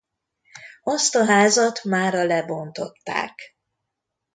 [0.83, 3.55] Azt a házat mára lebontották.